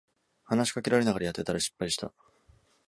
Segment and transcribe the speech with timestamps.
[0.45, 2.11] 話しかけられながらやってたら失敗した